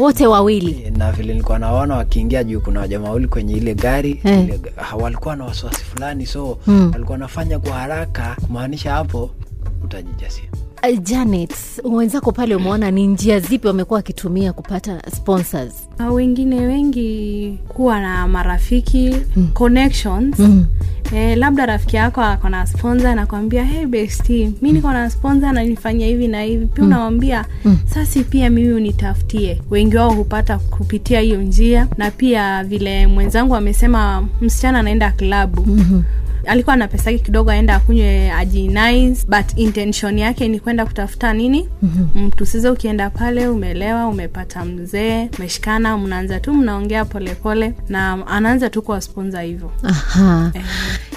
wote 0.01 0.27
wawili 0.27 0.91
na 0.97 1.13
vile 1.13 1.33
nilikuwa 1.33 1.59
nawaona 1.59 1.97
wakiingia 1.97 2.45
juu 2.45 2.61
kuna 2.61 2.81
wajamaa 2.81 3.09
wawili 3.09 3.29
kwenye 3.29 3.55
ile 3.55 3.75
gari 3.75 4.15
hey. 4.15 4.41
ile, 4.45 4.61
walikuwa 5.01 5.37
na 5.37 5.45
wasiwasi 5.45 5.85
fulani 5.85 6.27
so 6.27 6.59
Mm. 6.67 6.91
walikuwa 6.93 7.13
wanafanya 7.13 7.59
kwa 7.59 7.73
haraka 7.73 8.37
kumaanisha 8.47 8.93
hapo 8.93 9.31
utajijasia 9.85 10.45
Uh, 10.83 10.99
janet 11.03 11.55
wenzako 11.85 12.33
pale 12.33 12.55
umeona 12.57 12.91
ni 12.91 13.07
njia 13.07 13.41
zipi 13.41 13.67
wamekuwa 13.67 13.97
wakitumia 13.97 14.53
kupata 14.53 15.03
sponsors? 15.17 15.73
Na 15.99 16.11
wengine 16.13 16.61
wengi 16.61 17.59
kuwa 17.69 18.01
na 18.01 18.29
marafiki 18.29 19.17
connections. 19.55 20.39
Mm. 20.39 20.67
Eh, 21.15 21.39
labda 21.39 21.67
rafiki 21.67 21.97
yako 21.97 22.21
ako 22.23 22.49
na 22.49 22.67
sponsor 22.67 23.07
anakwambia 23.07 23.65
hey 23.65 23.87
besti 23.87 24.53
mi 24.63 24.73
niko 24.73 24.93
na 24.93 25.11
sponsor 25.11 25.53
nanifanyia 25.53 26.07
hivi 26.07 26.29
na 26.29 26.43
hivi. 26.43 26.67
Pia 26.67 26.85
unawambia 26.85 27.45
sasi 27.87 28.25
pia 28.25 28.51
mimi 28.51 28.73
unitafutie. 28.73 29.63
Wengi 29.71 29.97
wao 29.97 30.11
hupata 30.15 30.59
kupitia 30.59 31.21
hiyo 31.21 31.43
njia. 31.43 31.89
Na 31.99 32.11
pia 32.11 32.65
vile 32.65 33.07
mwenzangu 33.07 33.57
amesema 33.57 34.29
msichana 34.41 34.79
anaenda 34.79 35.13
klabu. 35.13 35.63
Mm-hmm 35.67 36.03
alikuwa 36.47 36.77
na 36.77 36.89
pesa 36.89 37.11
yake 37.11 37.23
kidogo 37.25 37.51
aenda 37.51 37.75
akunywe 37.75 38.33
aji 38.33 38.69
but 39.29 39.47
intention 39.59 40.19
yake 40.19 40.49
ni 40.49 40.61
kwenda 40.61 40.87
kutafuta 40.87 41.33
nini? 41.33 41.69
Mm-hmm. 41.83 42.25
mtu 42.27 42.47
sasa 42.47 42.73
ukienda 42.73 43.11
pale 43.11 43.49
umelewa 43.49 44.07
umepata 44.09 44.65
mzee 44.65 45.29
umeshikana 45.39 45.99
mnaanza 45.99 46.41
tu 46.41 46.55
mnaongea 46.55 47.05
polepole 47.05 47.75
na 47.89 48.27
anaanza 48.27 48.71
tu 48.71 48.83
kuwasponza 48.83 49.41
hivyo. 49.41 49.73
Aha 49.83 50.53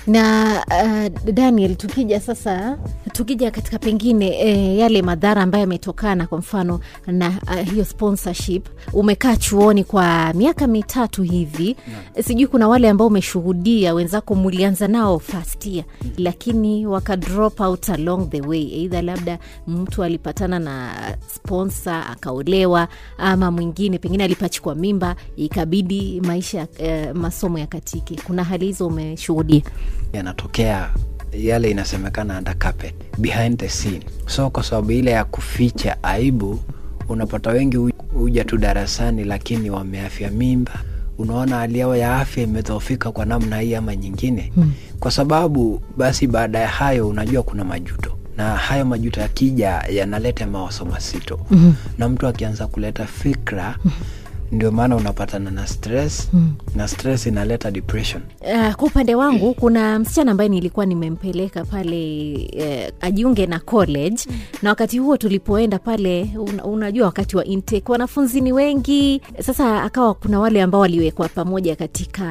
na 0.08 0.54
uh, 0.68 1.32
daniel 1.34 1.76
tukija 1.76 2.20
sasa 2.20 2.78
tukija 3.12 3.52
katika 3.52 3.80
pengine 3.80 4.28
eh, 4.40 4.78
yale 4.78 5.02
madhara 5.02 5.42
ambayo 5.42 5.62
yametokana 5.62 6.28
kwa 6.28 6.38
mfano 6.38 6.80
na 7.08 7.30
uh, 7.30 7.72
hiyo 7.72 7.86
sponsorship 7.86 8.68
umekaa 8.94 9.36
chuoni 9.36 9.84
kwa 9.84 10.34
miaka 10.34 10.68
mitatu 10.68 11.24
hivi 11.24 11.76
sijui 12.24 12.48
kuna 12.48 12.68
wale 12.68 12.90
ambao 12.90 13.08
umeshuhudia 13.08 13.94
wenzako 13.94 14.36
mulianza 14.36 14.88
nao 14.88 15.20
first 15.20 15.66
year 15.66 15.86
lakini 16.18 16.86
waka 16.88 17.18
drop 17.18 17.60
out 17.60 17.90
along 17.90 18.30
the 18.30 18.42
way 18.42 18.62
eidha 18.74 19.02
labda 19.02 19.40
mtu 19.68 20.04
alipatana 20.04 20.60
na 20.60 20.92
sponsor 21.36 22.04
akaolewa 22.12 22.88
ama 23.18 23.52
mwingine 23.52 23.98
pengine 23.98 24.24
alipachikwa 24.24 24.76
mimba 24.76 25.16
ikabidi 25.36 26.22
maisha 26.22 26.68
uh, 26.80 27.16
masomo 27.18 27.60
ya 27.60 27.68
katike 27.68 28.16
kuna 28.28 28.44
hali 28.44 28.66
hizo 28.66 28.88
umeshuhudia 28.88 29.62
yanatokea 30.14 30.90
yale 31.34 31.72
inasemekana 31.72 32.38
under 32.38 32.58
carpet, 32.58 32.94
behind 33.18 33.58
the 33.60 33.70
scene. 33.70 34.02
So 34.28 34.50
kwa 34.50 34.64
sababu 34.64 34.92
ile 34.92 35.12
ya 35.12 35.26
kuficha 35.26 36.04
aibu 36.04 36.60
unapata 37.10 37.50
wengi 37.50 37.78
huja 38.14 38.44
tu 38.46 38.58
darasani 38.58 39.24
lakini 39.24 39.70
wameafya 39.70 40.30
mimba. 40.32 40.72
Unaona 41.18 41.56
hali 41.56 41.80
yao 41.80 41.96
ya 41.96 42.16
afya 42.18 42.44
imedhoofika 42.44 43.12
kwa 43.12 43.26
namna 43.26 43.60
hii 43.60 43.76
ama 43.76 43.96
nyingine. 43.96 44.52
Hmm. 44.56 44.72
kwa 45.00 45.12
sababu 45.12 45.82
basi 45.98 46.28
baada 46.28 46.60
ya 46.60 46.68
hayo 46.68 47.08
unajua 47.10 47.44
kuna 47.44 47.64
majuto. 47.64 48.18
Na 48.38 48.56
hayo 48.56 48.86
majuto 48.86 49.22
yakija 49.22 49.70
yanaleta 49.90 50.48
mawazo 50.48 50.86
masito 50.86 51.40
mm-hmm. 51.52 51.76
na 51.98 52.10
mtu 52.10 52.28
akianza 52.28 52.68
kuleta 52.68 53.06
fikra 53.06 53.76
ndio 54.54 54.72
maana 54.72 54.96
unapatana 54.96 55.52
na 55.52 55.68
stress. 55.68 56.30
Mm. 56.34 56.54
na 56.76 56.88
stress 56.88 57.26
inaleta 57.26 57.72
depression. 57.72 58.22
Uh, 58.42 58.74
kwa 58.74 58.88
upande 58.88 59.16
wangu 59.16 59.54
kuna 59.54 60.00
msichana 60.00 60.32
ambaye 60.32 60.50
nilikuwa 60.50 60.86
nimempeleka 60.86 61.66
pale 61.66 62.34
uh, 62.58 63.06
ajiunge 63.06 63.46
na 63.46 63.60
college. 63.60 64.18
Mm. 64.30 64.36
na 64.62 64.70
wakati 64.70 65.00
huo 65.00 65.18
tulipoenda 65.18 65.80
pale 65.80 66.30
un, 66.38 66.60
unajua 66.64 67.06
wakati 67.06 67.38
wa 67.38 67.46
intake 67.46 67.92
wanafunzi 67.92 68.42
ni 68.42 68.54
wengi. 68.54 69.22
Sasa 69.40 69.84
akawa 69.84 70.14
kuna 70.14 70.40
wale 70.40 70.62
ambao 70.62 70.82
waliwekwa 70.82 71.30
pamoja 71.30 71.76
katika 71.76 72.26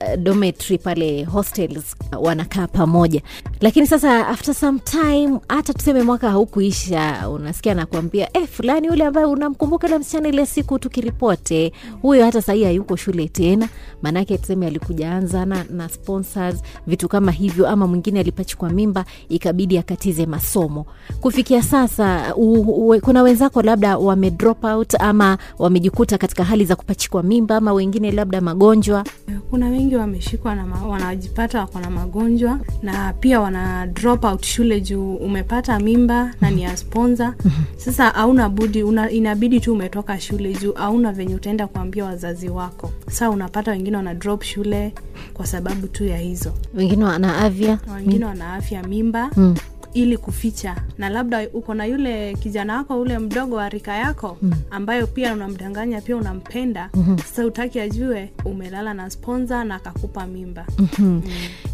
uh, 0.00 0.16
dometry 0.22 0.78
pale 0.78 1.24
hostels 1.24 1.96
uh, 2.16 2.26
wanakaa 2.26 2.66
pamoja. 2.66 3.22
Lakini 3.60 3.86
sasa 3.86 4.28
after 4.28 4.54
some 4.54 4.78
time 4.78 5.38
hata 5.48 5.72
tuseme 5.74 6.02
mwaka 6.02 6.30
haukuisha 6.30 7.28
unasikia 7.28 7.74
nakuambia 7.74 8.28
eh, 8.36 8.48
fulani 8.48 8.86
yule 8.86 9.04
ambaye 9.04 9.26
unamkumbuka 9.26 9.88
na 9.88 9.98
msichana 9.98 10.28
ile 10.28 10.46
siku 10.46 10.78
tukiripote 10.78 11.57
huyo 12.02 12.24
hata 12.24 12.42
sahii 12.42 12.64
hayuko 12.64 12.96
shule 12.96 13.28
tena. 13.28 13.68
Maanake 14.02 14.38
tuseme 14.38 14.66
alikuja 14.66 15.12
anza 15.12 15.44
na, 15.46 15.64
na 15.70 15.88
sponsors 15.88 16.62
vitu 16.86 17.08
kama 17.08 17.32
hivyo 17.32 17.68
ama 17.68 17.86
mwingine 17.86 18.20
alipachikwa 18.20 18.70
mimba 18.70 19.04
ikabidi 19.28 19.78
akatize 19.78 20.26
masomo. 20.26 20.86
Kufikia 21.20 21.62
sasa 21.62 22.34
u, 22.36 22.52
u, 22.90 23.00
kuna 23.00 23.22
wenzako 23.22 23.62
labda 23.62 23.98
wame 23.98 24.30
drop 24.30 24.64
out 24.64 24.94
ama 25.00 25.38
wamejikuta 25.58 26.18
katika 26.18 26.44
hali 26.44 26.64
za 26.64 26.76
kupachikwa 26.76 27.22
mimba 27.22 27.56
ama 27.56 27.72
wengine 27.72 28.10
labda 28.12 28.40
magonjwa? 28.40 29.04
Kuna 29.50 29.68
wengi 29.68 29.96
wameshikwa 29.96 30.54
na 30.54 30.66
ma, 30.66 30.86
wanajipata 30.86 31.60
wako 31.60 31.80
na 31.80 31.90
magonjwa 31.90 32.58
na 32.82 33.12
pia 33.12 33.40
wana 33.40 33.86
drop 33.86 34.24
out 34.24 34.44
shule 34.44 34.80
juu 34.80 35.14
umepata 35.14 35.80
mimba 35.80 36.34
na 36.40 36.50
ni 36.50 36.62
ya 36.62 36.76
sponsor. 36.76 37.34
Sasa 37.84 38.10
hauna 38.10 38.48
budi 38.48 38.82
una, 38.82 39.10
inabidi 39.10 39.60
tu 39.60 39.72
umetoka 39.72 40.20
shule 40.20 40.52
juu 40.52 40.72
hauna 40.72 41.12
venye 41.12 41.34
utaenda 41.38 41.66
kuambia 41.66 42.04
wazazi 42.04 42.48
wako. 42.48 42.90
Saa 43.10 43.30
unapata 43.30 43.70
wengine 43.70 43.96
wana 43.96 44.14
drop 44.14 44.42
shule 44.42 44.92
kwa 45.34 45.46
sababu 45.46 45.86
tu 45.86 46.04
ya 46.04 46.18
hizo. 46.18 46.52
Wengine 46.74 47.04
wana 47.04 47.38
afya. 47.38 47.78
Wengine 47.94 48.24
wana 48.24 48.54
afya 48.54 48.82
mimba. 48.82 49.30
Mm. 49.36 49.54
Ili 49.94 50.16
kuficha 50.16 50.76
na 50.98 51.08
labda 51.08 51.48
uko 51.52 51.74
na 51.74 51.84
yule 51.86 52.34
kijana 52.34 52.76
wako 52.76 53.00
ule 53.00 53.18
mdogo 53.18 53.56
wa 53.56 53.68
rika 53.68 53.96
yako 53.96 54.36
mm. 54.42 54.52
ambayo 54.70 55.06
pia 55.06 55.32
unamdanganya 55.34 56.00
pia 56.00 56.16
unampenda 56.16 56.90
mm-hmm. 56.94 57.18
sasa 57.18 57.46
utaki 57.46 57.80
ajue 57.80 58.30
umelala 58.44 58.94
na 58.94 59.10
sponsa 59.10 59.64
na 59.64 59.74
akakupa 59.74 60.26
mimba 60.26 60.66
mm. 60.98 61.22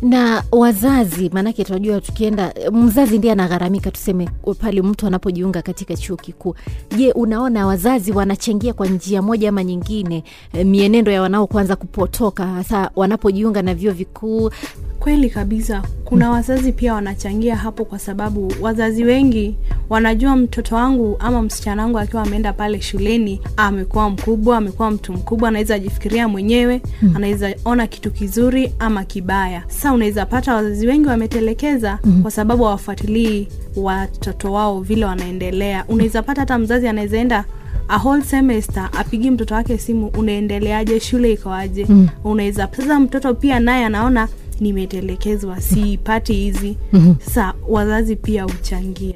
na 0.02 0.42
wazazi 0.52 1.30
maanake 1.32 1.64
tunajua 1.64 2.00
tukienda 2.00 2.54
mzazi 2.72 3.18
ndiye 3.18 3.32
anagharamika 3.32 3.90
tuseme 3.90 4.28
pale 4.58 4.82
mtu 4.82 5.06
anapojiunga 5.06 5.62
katika 5.62 5.96
chuo 5.96 6.16
kikuu 6.16 6.54
je 6.96 7.12
unaona 7.12 7.66
wazazi 7.66 8.12
wanachangia 8.12 8.72
kwa 8.72 8.86
njia 8.86 9.22
moja 9.22 9.48
ama 9.48 9.64
nyingine 9.64 10.24
eh, 10.52 10.66
mienendo 10.66 11.10
ya 11.12 11.22
wanao 11.22 11.46
kuanza 11.46 11.76
kupotoka 11.76 12.46
hasa 12.46 12.90
wanapojiunga 12.96 13.62
na 13.62 13.74
vyuo 13.74 13.92
vikuu 13.92 14.50
kweli 14.98 15.30
kabisa 15.30 15.82
kuna 16.04 16.30
wazazi 16.30 16.72
pia 16.72 16.94
wanachangia 16.94 17.56
hapo 17.56 17.84
kwa 17.84 17.98
sababu 17.98 18.52
wazazi 18.60 19.04
wengi 19.04 19.56
wanajua 19.88 20.36
mtoto 20.36 20.74
wangu 20.76 21.16
ama 21.18 21.42
msichana 21.42 21.82
wangu 21.82 21.98
akiwa 21.98 22.22
ameenda 22.22 22.52
pale 22.52 22.80
shuleni 22.80 23.40
amekuwa 23.56 24.10
mkubwa 24.10 24.56
amekuwa 24.56 24.90
mtu 24.90 25.12
mkubwa 25.12 25.48
anaweza 25.48 25.78
jifikiria 25.78 26.28
mwenyewe 26.28 26.82
mm. 27.02 27.12
anaweza 27.16 27.54
ona 27.64 27.86
kitu 27.86 28.10
kizuri 28.10 28.72
ama 28.78 29.04
kibaya 29.04 29.62
sasa 29.68 29.92
unaweza 29.92 30.26
pata 30.26 30.54
wazazi 30.54 30.86
wengi 30.86 31.08
wametelekeza 31.08 31.98
mm. 32.04 32.22
kwa 32.22 32.30
sababu 32.30 32.64
hawafuatilii 32.64 33.48
watoto 33.76 34.52
wao 34.52 34.80
vile 34.80 35.04
wanaendelea 35.04 35.84
unaweza 35.88 36.22
pata 36.22 36.40
hata 36.40 36.58
mzazi 36.58 36.88
anaweza 36.88 37.18
enda 37.18 37.44
a 37.88 37.96
whole 37.98 38.22
semester 38.22 38.88
apigi 38.98 39.30
mtoto 39.30 39.54
wake 39.54 39.78
simu 39.78 40.06
unaendeleaje 40.18 41.00
shule 41.00 41.32
ikoaje 41.32 41.86
mm. 41.88 42.08
unaweza 42.24 42.68
sasa 42.76 43.00
mtoto 43.00 43.34
pia 43.34 43.60
naye 43.60 43.84
anaona 43.84 44.28
nimetelekezwa 44.60 45.60
sipati 45.60 46.32
hizi 46.32 46.76
mm-hmm. 46.92 47.16
sasa 47.24 47.54
wazazi 47.68 48.16
pia 48.16 48.42
huchangia 48.42 49.14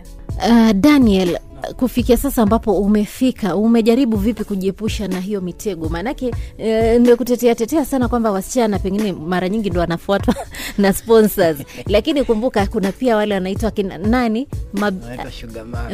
uh, 0.50 0.70
daniel 0.72 1.38
kufikia 1.76 2.16
sasa 2.16 2.42
ambapo 2.42 2.78
umefika 2.80 3.56
umejaribu 3.56 4.16
vipi 4.16 4.44
kujiepusha 4.44 5.08
na 5.08 5.20
hiyo 5.20 5.40
mitego? 5.40 5.88
Maanake 5.88 6.34
e, 6.58 6.98
nimekutetea 6.98 7.54
tetea 7.54 7.84
sana 7.84 8.08
kwamba 8.08 8.30
wasichana 8.30 8.78
pengine 8.78 9.12
mara 9.12 9.48
nyingi 9.48 9.70
ndo 9.70 9.80
wanafuatwa 9.80 10.34
na 10.78 10.92
sponsors. 10.92 11.58
Lakini 11.86 12.24
kumbuka 12.24 12.66
kuna 12.66 12.92
pia 12.92 13.16
wale 13.16 13.34
wanaitwa 13.34 13.70
kina 13.70 13.98
nani? 13.98 14.48
Mab- 14.74 15.16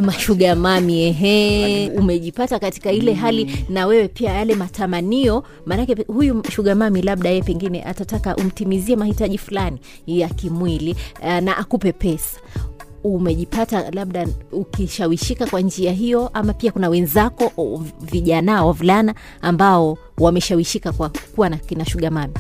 mashuga 0.03 0.55
mami 0.55 1.03
ehe. 1.03 1.91
Umejipata 1.91 2.59
katika 2.59 2.93
ile 2.93 3.13
hali 3.13 3.67
na 3.69 3.87
wewe 3.87 4.09
pia 4.09 4.31
yale 4.33 4.55
matamanio. 4.55 5.45
Maanake 5.67 5.97
huyu 6.07 6.43
shuga 6.51 6.75
mami 6.75 7.03
labda 7.03 7.31
yeye 7.31 7.43
pengine 7.43 7.83
atataka 7.83 8.37
umtimizie 8.37 8.97
mahitaji 8.97 9.39
fulani 9.39 9.79
ya 10.07 10.29
kimwili 10.29 10.97
eh, 11.23 11.43
na 11.43 11.57
akupe 11.57 11.93
pesa 11.93 12.41
umejipata 13.05 13.91
labda 13.91 14.27
ukishawishika 14.53 15.47
kwa 15.47 15.61
njia 15.61 15.93
hiyo 15.93 16.31
ama 16.35 16.53
pia 16.53 16.73
kuna 16.73 16.89
wenzako 16.89 17.53
vijana 18.01 18.65
wavulana 18.65 19.15
ambao 19.43 19.99
wameshawishika 20.19 20.93
kwa 20.93 21.11
kuwa 21.35 21.49
na 21.49 21.57
kina 21.57 21.85
shuga 21.85 22.11
mami 22.11 22.35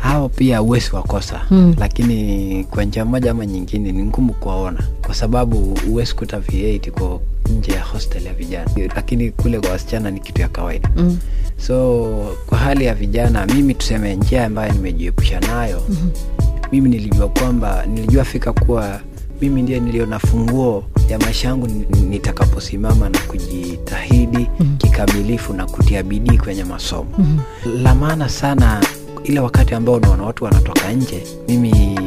hao 0.00 0.28
pia 0.28 0.58
huwezi 0.58 0.90
wakosa 0.92 1.38
hmm. 1.38 1.74
lakini 1.78 2.64
kwa 2.64 2.84
njia 2.84 3.04
moja 3.04 3.30
ama 3.30 3.46
nyingine 3.46 3.92
ni 3.92 4.02
ngumu 4.04 4.32
kuwaona 4.32 4.80
kwa 5.06 5.14
sababu 5.14 5.78
huwezi 5.86 6.14
kuta 6.14 6.38
v8 6.38 6.88
iko 6.88 7.22
nje 7.58 7.72
ya 7.72 7.82
hostel 7.82 8.26
ya 8.26 8.34
vijana 8.34 8.70
lakini 8.96 9.30
kule 9.30 9.60
kwa 9.60 9.70
wasichana 9.70 10.10
ni 10.10 10.20
kitu 10.20 10.40
ya 10.40 10.48
kawaida 10.48 10.90
mm. 10.96 11.18
so 11.56 12.04
kwa 12.46 12.58
hali 12.58 12.84
ya 12.84 12.94
vijana 12.94 13.46
mimi 13.46 13.74
tuseme 13.74 14.16
njia 14.16 14.44
ambayo 14.46 14.72
nimejiepusha 14.72 15.40
nayo 15.40 15.82
mm-hmm. 15.88 16.10
mimi 16.72 16.88
nilijua 16.88 17.28
kwamba 17.28 17.86
nilijua 17.86 18.24
fika 18.24 18.52
kuwa 18.52 19.00
mimi 19.40 19.62
ndiye 19.62 19.80
niliona 19.80 20.18
funguo 20.18 20.84
ya 21.08 21.18
maisha 21.18 21.48
yangu 21.48 21.68
nitakaposimama 22.08 23.08
na 23.08 23.18
kujitahidi 23.18 24.38
mm-hmm. 24.38 24.76
kikamilifu 24.76 25.52
na 25.52 25.66
kutia 25.66 26.02
bidii 26.02 26.38
kwenye 26.38 26.64
masomo 26.64 27.10
mm-hmm. 27.18 27.82
la 27.82 27.94
maana 27.94 28.28
sana 28.28 28.84
ile 29.24 29.40
wakati 29.40 29.74
ambao 29.74 29.94
unaona 29.94 30.22
watu 30.22 30.44
wanatoka 30.44 30.92
nje 30.92 31.22
mimi 31.48 31.98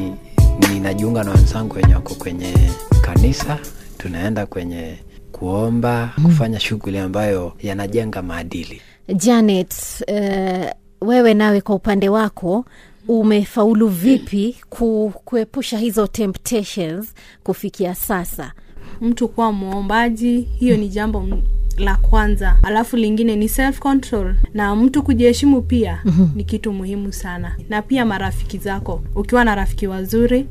ninajiunga 0.74 1.24
na 1.24 1.32
wenzangu 1.32 1.76
wenye 1.76 1.96
wako 1.96 2.16
kwenye 2.16 2.54
kanisa 3.02 3.58
tunaenda 3.98 4.46
kwenye 4.46 4.98
kuomba 5.32 6.14
kufanya 6.24 6.60
shughuli 6.60 6.98
ambayo 6.98 7.54
yanajenga 7.64 8.22
maadili 8.22 8.82
janet 9.16 9.74
uh, 10.08 11.08
wewe 11.10 11.34
nawe 11.34 11.62
kwa 11.62 11.76
upande 11.76 12.10
wako 12.10 12.66
umefaulu 13.08 13.88
vipi 13.88 14.56
ku, 14.70 15.14
kuepusha 15.26 15.78
hizo 15.78 16.08
temptations 16.08 17.14
kufikia 17.44 17.96
sasa? 17.96 18.54
Mtu 19.02 19.28
kuwa 19.28 19.52
mwombaji 19.52 20.42
hiyo 20.42 20.78
ni 20.78 20.90
jambo 20.90 21.20
la 21.78 21.96
kwanza. 21.96 22.58
Alafu 22.64 22.98
lingine 22.98 23.36
ni 23.36 23.50
self 23.50 23.80
control 23.80 24.36
na 24.54 24.76
mtu 24.76 25.04
kujiheshimu 25.04 25.62
pia 25.62 26.00
mm-hmm. 26.06 26.32
ni 26.36 26.44
kitu 26.44 26.74
muhimu 26.74 27.14
sana. 27.14 27.56
Na 27.70 27.82
pia 27.82 28.06
marafiki 28.06 28.58
zako. 28.58 29.02
Ukiwa 29.16 29.44
na 29.46 29.56
rafiki 29.56 29.88
wazuri 29.88 30.46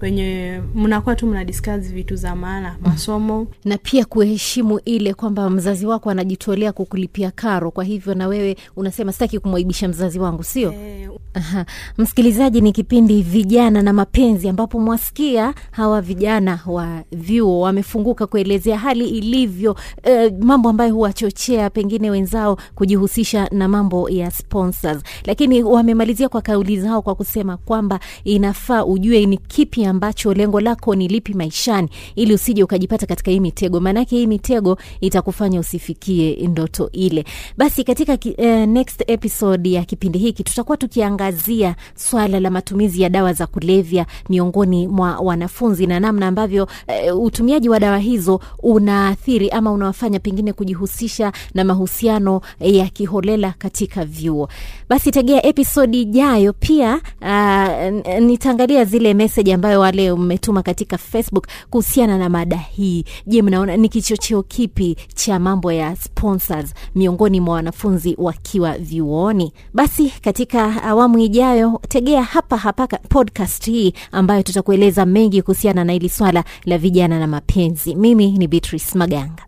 wenye 0.00 0.60
mnakuwa 0.74 1.16
tu 1.16 1.26
mna 1.26 1.44
discuss 1.44 1.92
vitu 1.92 2.16
za 2.16 2.36
maana 2.36 2.76
masomo. 2.80 3.46
Na 3.64 3.78
pia 3.78 4.04
kuheshimu 4.04 4.80
ile 4.84 5.14
kwamba 5.14 5.50
mzazi 5.50 5.86
wako 5.86 6.10
anajitolea 6.10 6.72
kukulipia 6.72 7.30
karo. 7.30 7.70
Kwa 7.70 7.84
hivyo 7.84 8.14
na 8.14 8.26
wewe 8.28 8.56
unasema 8.76 9.12
sitaki 9.12 9.38
kumwaibisha 9.38 9.88
mzazi 9.88 10.18
wangu 10.18 10.42
sio? 10.44 10.72
Eh, 10.72 11.10
Aha. 11.34 11.66
msikilizaji 11.98 12.60
ni 12.60 12.72
kipindi 12.72 13.22
vijana 13.22 13.82
na 13.82 13.92
mapenzi 13.92 14.48
ambapo 14.48 14.80
mwasikia 14.80 15.54
hawa 15.70 16.00
vijana 16.00 16.60
wa 16.66 17.02
vyuo 17.12 17.60
wamefunguka 17.60 18.26
kuelezea 18.26 18.78
hali 18.78 19.08
ilivyo 19.08 19.76
eh, 20.02 20.32
mambo 20.40 20.65
ambayo 20.68 20.94
huwachochea 20.94 21.70
pengine 21.70 22.10
wenzao 22.10 22.58
kujihusisha 22.74 23.48
na 23.52 23.68
mambo 23.68 24.08
ya 24.10 24.30
sponsors. 24.30 25.02
Lakini 25.24 25.62
wamemalizia 25.62 26.28
kwa 26.28 26.42
kauli 26.42 26.80
zao 26.80 27.02
kwa 27.02 27.14
kusema 27.14 27.56
kwamba 27.56 28.00
inafaa 28.24 28.84
ujue 28.84 29.26
ni 29.26 29.36
kipi 29.36 29.84
ambacho 29.84 30.34
lengo 30.34 30.60
lako 30.60 30.94
ni 30.94 31.08
lipi 31.08 31.34
maishani 31.34 31.88
ili 32.14 32.34
usije 32.34 32.62
ukajipata 32.64 33.06
katika 33.06 33.30
hii 33.30 33.40
mitego. 33.40 33.80
Maanake 33.80 34.16
hii 34.16 34.26
mitego 34.26 34.78
itakufanya 35.00 35.60
usifikie 35.60 36.46
ndoto 36.48 36.90
ile. 36.92 37.24
Basi 37.56 37.84
katika 37.84 38.18
eh, 38.36 38.68
next 38.68 39.04
episode 39.06 39.72
ya 39.72 39.84
kipindi 39.84 40.18
hiki 40.18 40.42
tutakuwa 40.44 40.76
tukiangazia 40.76 41.76
swala 41.94 42.40
la 42.40 42.50
matumizi 42.50 43.02
ya 43.02 43.08
dawa 43.08 43.32
za 43.32 43.46
kulevya 43.46 44.06
miongoni 44.28 44.88
mwa 44.88 45.16
wanafunzi 45.18 45.86
na 45.86 46.00
namna 46.00 46.26
ambavyo 46.26 46.68
eh, 46.86 47.18
utumiaji 47.20 47.68
wa 47.68 47.80
dawa 47.80 47.98
hizo 47.98 48.40
unaathiri 48.62 49.48
ama 49.50 49.72
unawafanya 49.72 50.20
pengine 50.20 50.52
kujihusisha 50.56 51.32
na 51.54 51.64
mahusiano 51.64 52.40
ya 52.60 52.86
kiholela 52.88 53.54
katika 53.58 54.04
vyuo. 54.04 54.48
Basi 54.88 55.10
tegea 55.10 55.46
episodi 55.46 56.00
ijayo. 56.02 56.52
Pia 56.52 57.00
uh, 57.22 58.20
nitaangalia 58.20 58.84
zile 58.84 59.14
meseji 59.14 59.52
ambayo 59.52 59.80
wale 59.80 60.12
mmetuma 60.12 60.62
katika 60.62 60.98
facebook 60.98 61.46
kuhusiana 61.70 62.18
na 62.18 62.28
mada 62.28 62.56
hii. 62.56 63.04
Je 63.26 63.42
mnaona 63.42 63.76
ni 63.76 63.88
kichocheo 63.88 64.42
kipi 64.42 64.96
cha 65.14 65.38
mambo 65.38 65.72
ya 65.72 65.96
sponsors 65.96 66.74
miongoni 66.94 67.40
mwa 67.40 67.54
wanafunzi 67.54 68.14
wakiwa 68.18 68.78
vyuoni? 68.78 69.52
Basi 69.74 70.12
katika 70.22 70.82
awamu 70.82 71.18
ijayo 71.18 71.80
tegea 71.88 72.22
hapa 72.22 72.56
hapa 72.56 72.86
podcast 72.86 73.64
hii 73.66 73.92
ambayo 74.12 74.42
tutakueleza 74.42 75.06
mengi 75.06 75.42
kuhusiana 75.42 75.84
na 75.84 75.92
hili 75.92 76.08
swala 76.08 76.44
la 76.64 76.78
vijana 76.78 77.18
na 77.18 77.26
mapenzi. 77.26 77.94
Mimi 77.94 78.32
ni 78.32 78.48
beatrice 78.48 78.98
maganga 78.98 79.42